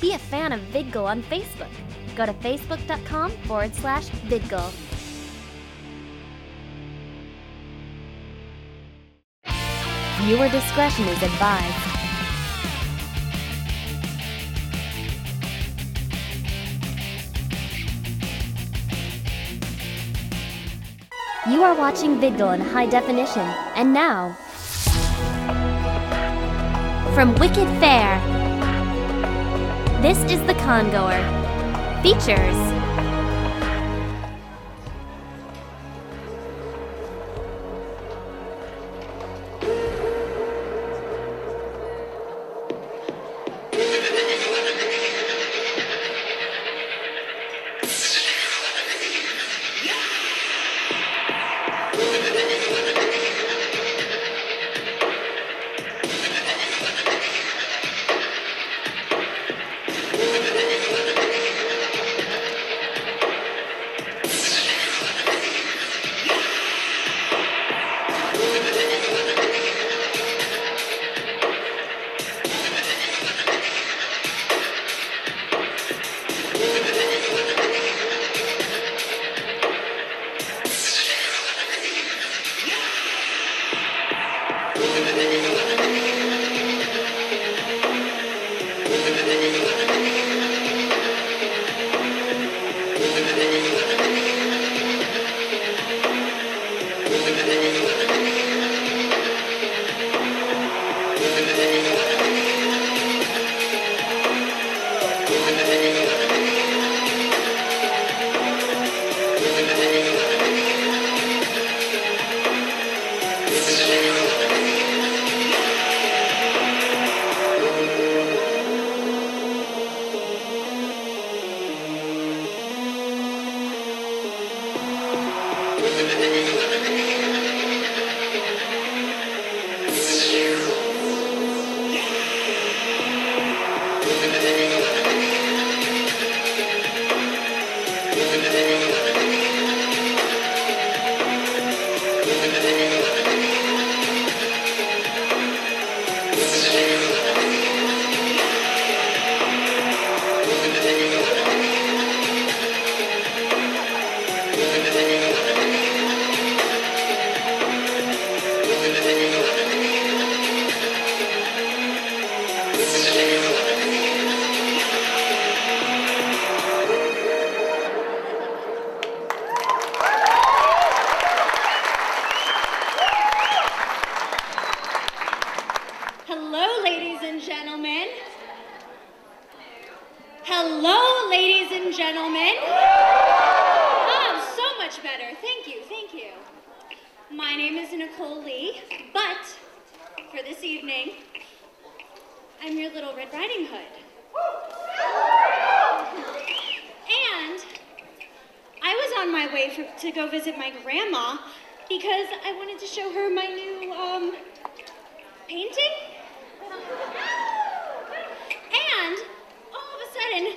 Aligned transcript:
Be 0.00 0.12
a 0.12 0.18
fan 0.18 0.52
of 0.52 0.60
VidGull 0.72 1.06
on 1.06 1.22
Facebook. 1.22 1.70
Go 2.14 2.26
to 2.26 2.32
facebook.com 2.34 3.30
forward 3.46 3.74
slash 3.74 4.08
VidGull. 4.28 4.72
Viewer 10.20 10.48
discretion 10.48 11.06
is 11.08 11.22
advised. 11.22 11.96
You 21.48 21.62
are 21.62 21.76
watching 21.76 22.16
VidGull 22.16 22.54
in 22.54 22.60
high 22.60 22.86
definition, 22.86 23.46
and 23.76 23.94
now, 23.94 24.32
from 27.14 27.34
Wicked 27.36 27.68
Faire, 27.78 28.35
this 30.06 30.30
is 30.30 30.40
The 30.46 30.54
Congoer. 30.54 31.20
Features 32.00 32.75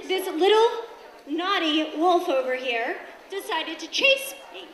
this 0.09 0.25
little 0.25 0.85
naughty 1.27 1.95
wolf 1.95 2.27
over 2.27 2.55
here 2.55 2.97
decided 3.29 3.77
to 3.77 3.87
chase 3.89 4.33
me 4.51 4.65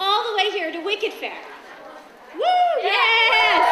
all 0.00 0.24
the 0.30 0.36
way 0.38 0.50
here 0.50 0.72
to 0.72 0.82
Wicked 0.82 1.12
Faire. 1.12 1.44
Woo! 2.34 2.40
Yes! 2.82 3.68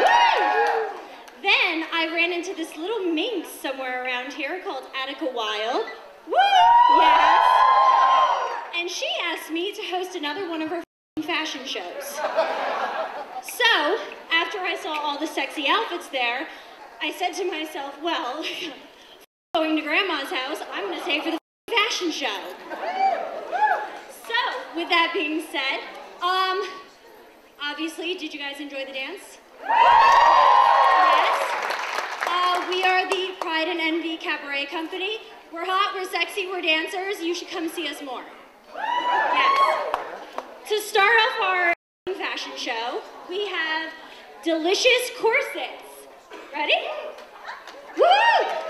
Woo! 0.00 0.98
Then 1.40 1.84
I 1.92 2.10
ran 2.12 2.32
into 2.32 2.52
this 2.52 2.76
little 2.76 3.12
minx 3.12 3.48
somewhere 3.48 4.04
around 4.04 4.32
here 4.32 4.60
called 4.64 4.82
Attica 5.00 5.26
Wild. 5.32 5.84
Woo! 6.26 6.34
Yes! 6.96 7.40
And 8.74 8.90
she 8.90 9.06
asked 9.22 9.52
me 9.52 9.72
to 9.72 9.82
host 9.82 10.16
another 10.16 10.50
one 10.50 10.62
of 10.62 10.70
her 10.70 10.82
fashion 11.22 11.64
shows. 11.64 12.18
So, 13.42 13.98
after 14.32 14.58
I 14.58 14.76
saw 14.82 14.98
all 14.98 15.16
the 15.16 15.28
sexy 15.28 15.66
outfits 15.68 16.08
there, 16.08 16.48
I 17.00 17.12
said 17.12 17.34
to 17.34 17.44
myself, 17.48 17.94
well, 18.02 18.44
going 19.54 19.74
to 19.74 19.82
grandma's 19.82 20.30
house, 20.30 20.62
I'm 20.72 20.84
going 20.86 20.96
to 20.96 21.02
stay 21.02 21.20
for 21.20 21.32
the 21.32 21.38
fashion 21.68 22.12
show. 22.12 22.40
So, 24.26 24.34
with 24.76 24.88
that 24.88 25.10
being 25.12 25.42
said, 25.50 25.80
um, 26.22 26.62
obviously, 27.60 28.14
did 28.14 28.32
you 28.32 28.38
guys 28.38 28.60
enjoy 28.60 28.84
the 28.86 28.92
dance? 28.92 29.38
Yes. 29.60 31.40
Uh, 32.26 32.64
we 32.68 32.84
are 32.84 33.10
the 33.10 33.34
Pride 33.40 33.66
and 33.66 33.80
Envy 33.80 34.16
Cabaret 34.18 34.66
Company. 34.66 35.18
We're 35.52 35.66
hot, 35.66 35.94
we're 35.96 36.08
sexy, 36.08 36.46
we're 36.46 36.62
dancers. 36.62 37.20
You 37.20 37.34
should 37.34 37.48
come 37.48 37.68
see 37.68 37.88
us 37.88 38.00
more. 38.02 38.22
Yes. 38.74 39.96
To 40.68 40.80
start 40.80 41.18
off 41.26 41.40
our 41.42 41.74
fashion 42.14 42.52
show, 42.56 43.02
we 43.28 43.48
have 43.48 43.90
delicious 44.44 45.10
corsets. 45.20 46.08
Ready? 46.54 46.74
Woo! 47.98 48.69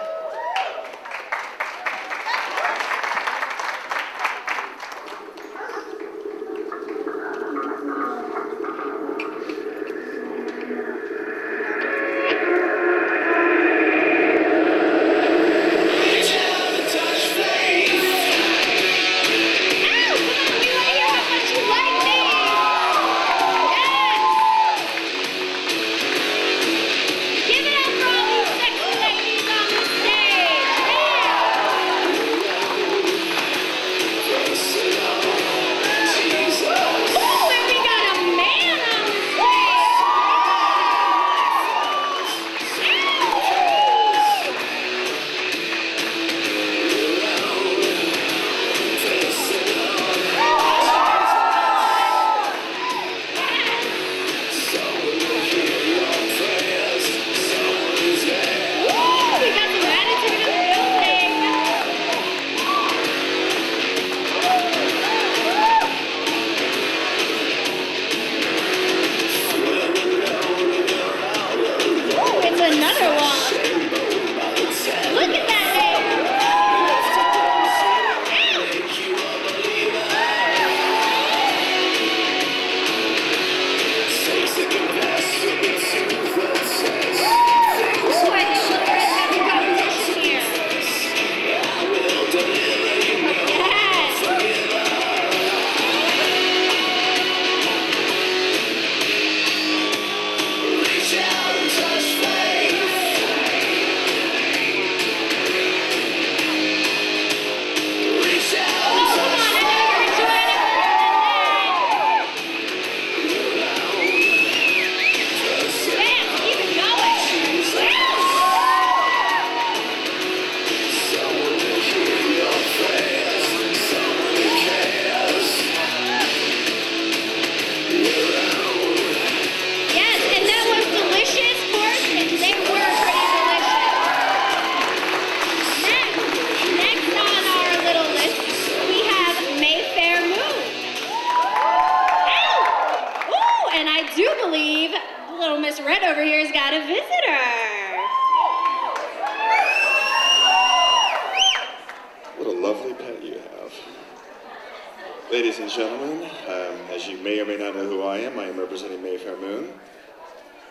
Ladies 155.32 155.60
and 155.60 155.70
gentlemen, 155.70 156.24
um, 156.48 156.74
as 156.92 157.06
you 157.06 157.16
may 157.18 157.40
or 157.40 157.46
may 157.46 157.56
not 157.56 157.74
know 157.76 157.84
who 157.88 158.02
I 158.02 158.18
am, 158.18 158.36
I 158.38 158.44
am 158.44 158.58
representing 158.58 159.00
Mayfair 159.00 159.36
Moon, 159.36 159.72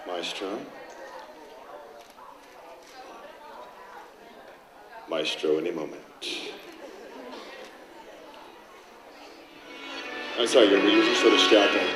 Maestro. 0.06 0.60
Maestro 5.10 5.58
any 5.58 5.72
moment. 5.72 6.02
I'm 10.38 10.48
sorry, 10.48 10.68
you're, 10.68 10.80
you're 10.80 11.16
so 11.16 11.30
distracting. 11.30 11.88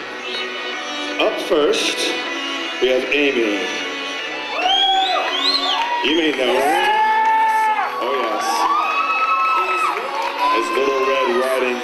Up 1.20 1.40
first, 1.42 1.98
we 2.82 2.88
have 2.90 3.04
Amy. 3.12 3.60
You 6.06 6.18
may 6.18 6.32
know 6.32 6.54
her. 6.60 6.84
Oh, 8.00 8.16
yes. 8.24 8.46
As 10.56 10.66
Little 10.78 11.04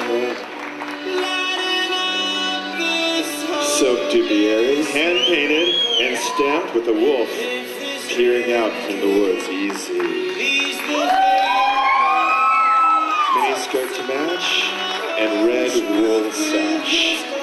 Red 0.07 0.35
Riding 1.91 2.77
Hood. 2.77 3.63
Silk 3.65 3.99
Dupioni, 4.11 4.85
hand 4.91 5.19
painted 5.27 5.75
and 6.01 6.17
stamped 6.17 6.73
with 6.73 6.87
a 6.87 6.93
wolf 6.93 7.29
peering 8.09 8.53
out 8.53 8.71
from 8.83 8.99
the 8.99 9.07
woods. 9.07 9.47
Easy. 9.47 9.99
Mini 13.35 13.55
skirt 13.59 13.93
to 13.95 14.03
match 14.07 14.47
and 15.19 15.47
red 15.47 15.71
wool 15.89 16.31
sash. 16.31 17.38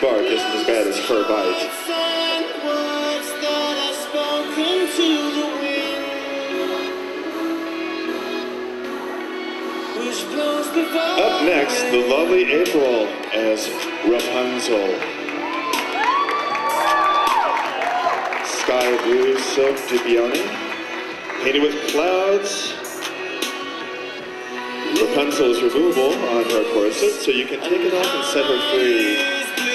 Bark 0.00 0.22
isn't 0.22 0.40
as 0.40 0.66
bad 0.66 0.86
as 0.86 0.98
her 1.08 1.28
bite. 1.28 1.68
Up 11.20 11.42
next, 11.44 11.82
the 11.90 12.06
lovely 12.08 12.50
April 12.50 13.08
as 13.34 13.68
Rapunzel. 14.08 14.96
Sky 18.46 19.04
blue 19.04 19.38
silk 19.38 19.76
dupioni, 19.88 20.46
painted 21.42 21.60
with 21.60 21.74
clouds. 21.88 22.72
Rapunzel 24.98 25.50
is 25.50 25.62
removable 25.62 26.14
on 26.14 26.44
her 26.44 26.72
corset, 26.72 27.20
so 27.20 27.30
you 27.30 27.44
can 27.44 27.60
take 27.60 27.82
it 27.82 27.92
off 27.92 28.14
and 28.14 28.24
set 28.24 28.46
her 28.46 28.60
free. 28.70 29.69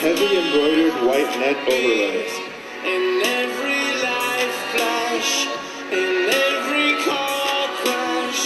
Heavy 0.00 0.38
embroidered 0.38 0.94
white 1.06 1.32
net 1.40 1.56
overlays. 1.66 2.34
In 2.86 3.20
every 3.26 3.82
life 4.06 4.56
flash, 4.72 5.46
in 5.90 6.30
every 6.30 6.90
car 7.02 7.66
crash, 7.82 8.42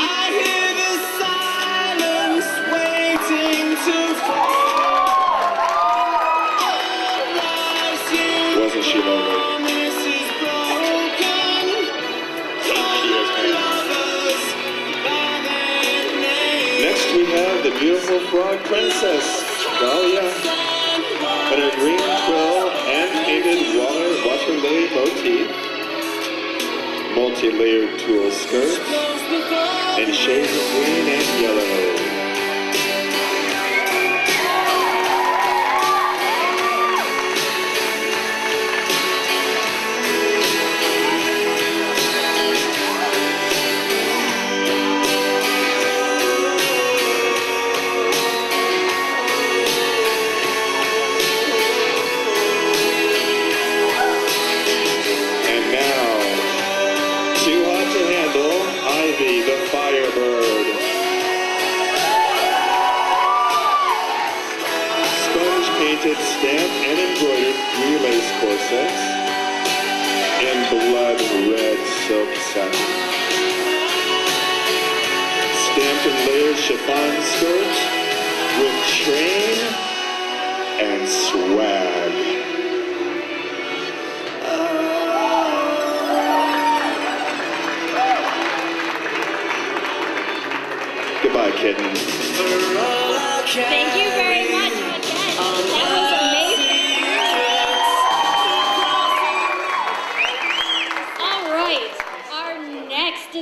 I 0.00 0.22
hear 0.40 0.68
the 0.80 0.92
silence 1.20 2.48
waiting 2.72 3.66
to 3.84 3.98
fall. 4.24 5.04
Wasn't 8.60 8.84
she 8.84 8.98
lovely? 8.98 9.34
promise 9.36 10.00
is 10.16 10.28
broken. 10.40 11.68
She 12.64 12.72
is 12.72 12.72
Call 12.72 13.36
pretty. 13.36 13.52
lovers 13.60 14.44
by 15.04 15.32
their 15.44 16.04
name. 16.24 16.80
Next, 16.88 17.06
we 17.12 17.24
have 17.36 17.62
the 17.62 17.72
beautiful 17.78 18.20
frog 18.32 18.58
princess, 18.64 19.26
Dahlia, 19.80 20.33
in 21.54 21.60
her 21.60 21.76
green 21.78 21.98
quill 21.98 22.68
hand-painted 22.68 23.78
water, 23.78 24.10
lily 24.60 24.88
motif, 24.92 25.46
multi-layered 27.14 27.98
tulle 28.00 28.30
skirt, 28.32 28.80
and 30.00 30.12
shades 30.12 30.50
of 30.50 30.70
green 30.72 31.06
and 31.14 31.40
yellow. 31.40 32.13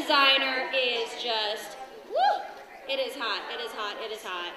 Designer 0.02 0.68
is 0.74 1.10
just, 1.22 1.76
woo! 2.10 2.42
It 2.88 2.98
is 2.98 3.14
hot, 3.16 3.42
it 3.54 3.64
is 3.64 3.70
hot, 3.70 3.94
it 4.04 4.10
is 4.10 4.22
hot. 4.24 4.52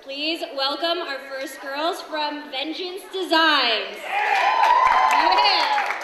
Please 0.00 0.42
welcome 0.56 1.06
our 1.06 1.18
first 1.28 1.60
girls 1.60 2.00
from 2.00 2.50
Vengeance 2.50 3.02
Designs. 3.12 3.98
Yeah. 4.00 5.97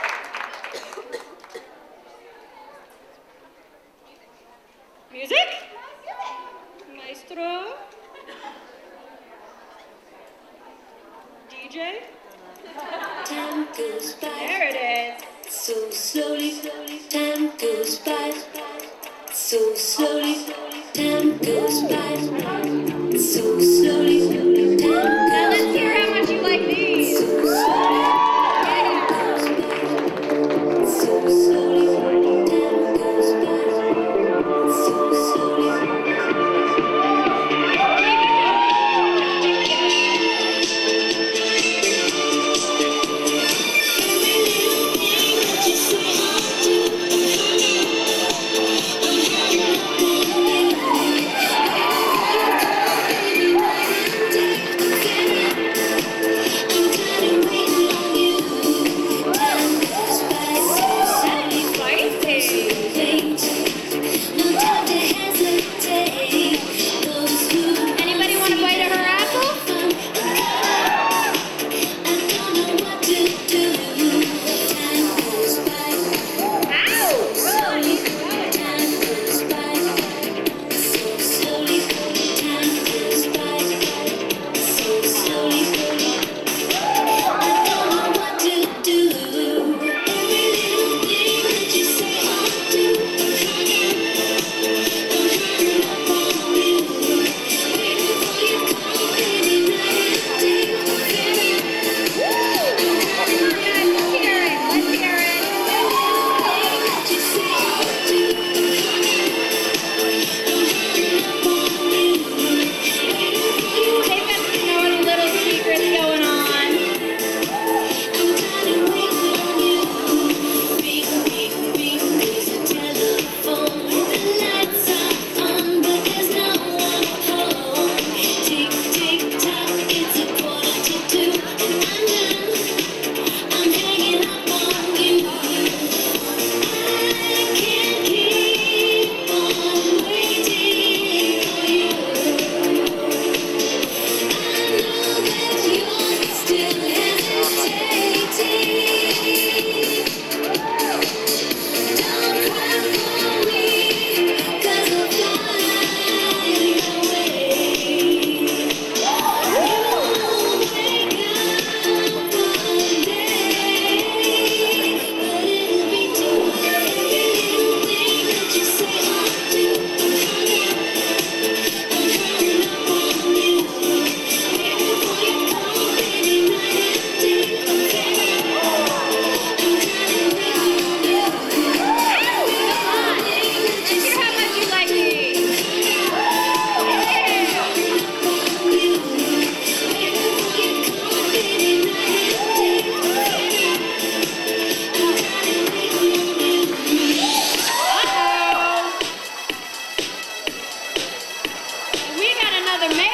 another 202.85 202.97
man. 202.99 203.13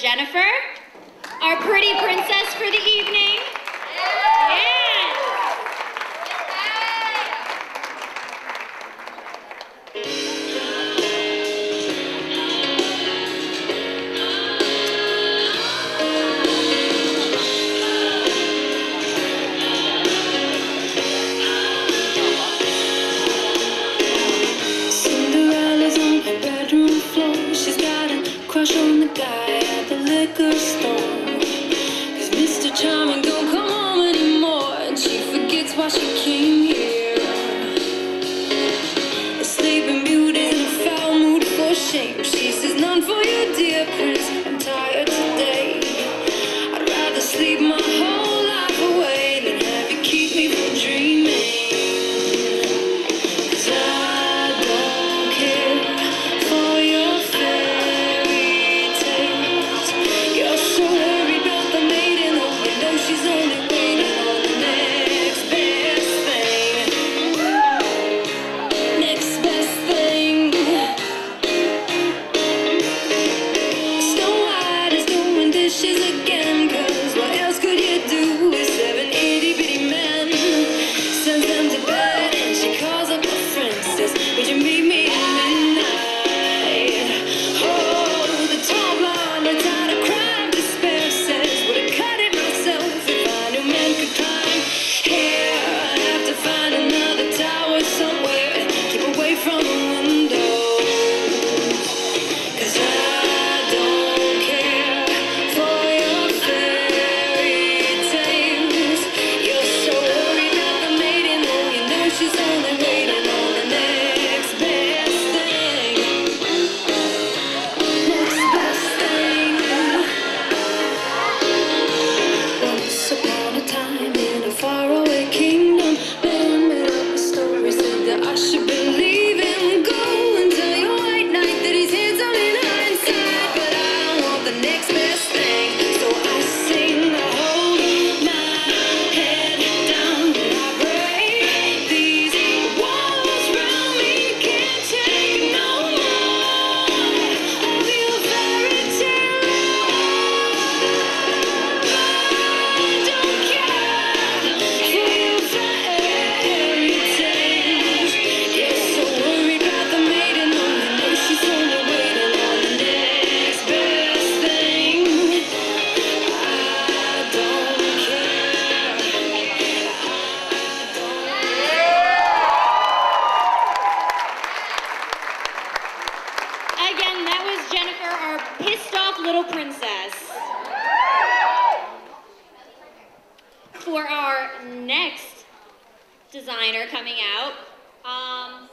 Jennifer, 0.00 0.38
our 1.42 1.56
pretty 1.56 1.92
princess 1.98 2.54
for 2.54 2.70
the 2.70 2.80
evening. 2.86 3.27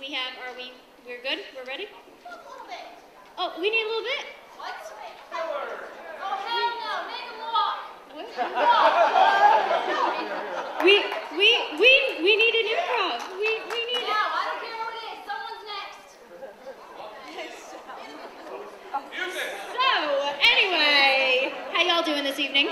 we 0.07 0.13
have, 0.13 0.37
are 0.45 0.53
we, 0.55 0.69
we're 1.07 1.21
good? 1.23 1.39
We're 1.55 1.65
ready? 1.65 1.87
Oh, 3.39 3.53
we 3.59 3.71
need 3.71 3.81
a 3.81 3.87
little 3.89 4.03
bit? 4.03 4.25
What? 4.57 4.75
Oh, 5.33 6.37
hell 6.45 6.77
no. 6.77 7.09
Make 7.09 7.25
him 7.25 7.41
walk. 7.41 7.89
What? 8.13 8.29
we, 10.85 11.01
we, 11.37 11.49
we, 11.81 11.89
we 12.21 12.37
need 12.37 12.53
an 12.53 12.69
improv. 12.69 13.17
We, 13.33 13.49
we 13.65 13.81
need 13.89 14.05
Now, 14.05 14.29
I 14.29 14.45
don't 14.45 14.61
care 14.61 14.77
what 14.77 14.93
it 14.93 15.09
is. 15.09 15.25
Someone's 15.25 15.65
next. 15.73 16.21
So, 19.73 19.89
anyway, 20.53 21.49
how 21.73 21.81
y'all 21.81 22.05
doing 22.05 22.23
this 22.23 22.37
evening? 22.37 22.69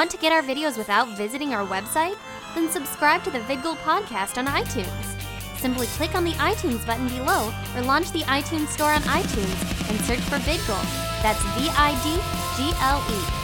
Want 0.00 0.10
to 0.12 0.16
get 0.16 0.32
our 0.32 0.40
videos 0.40 0.78
without 0.78 1.08
visiting 1.08 1.52
our 1.52 1.66
website? 1.66 2.16
Then 2.54 2.70
subscribe 2.70 3.22
to 3.24 3.30
the 3.30 3.40
VidGold 3.40 3.76
podcast 3.84 4.38
on 4.38 4.46
iTunes. 4.46 5.20
Simply 5.58 5.86
click 5.88 6.14
on 6.14 6.24
the 6.24 6.32
iTunes 6.40 6.86
button 6.86 7.06
below 7.08 7.52
or 7.76 7.82
launch 7.82 8.10
the 8.12 8.20
iTunes 8.20 8.68
store 8.68 8.92
on 8.92 9.02
iTunes 9.02 9.90
and 9.90 10.00
search 10.06 10.20
for 10.20 10.36
VidGold. 10.36 11.22
That's 11.22 11.42
V 11.52 11.68
I 11.76 11.92
D 12.02 12.16
G 12.56 12.72
L 12.80 13.04
E. 13.10 13.39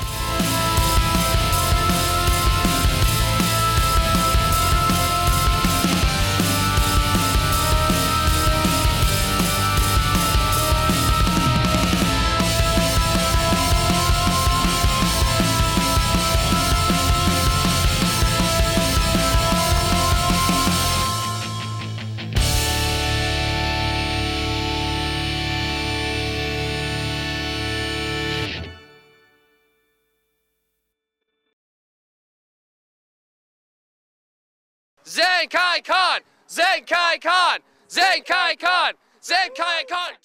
Zenkaikon! 35.49 36.21
Zen 36.49 36.85
Kai 36.87 37.19
Khan! 37.19 37.61
Zenkaikon! 37.89 38.93
Zen 39.21 39.55
Kai 39.57 39.85
Khan! 39.89 40.13